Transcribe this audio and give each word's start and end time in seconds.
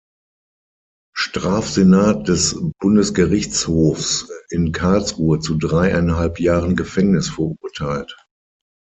Strafsenat 1.15 2.27
des 2.27 2.59
Bundesgerichtshofs 2.79 4.31
in 4.49 4.71
Karlsruhe 4.71 5.37
zu 5.39 5.57
dreieinhalb 5.59 6.39
Jahren 6.39 6.75
Gefängnis 6.75 7.29
verurteilt. 7.29 8.17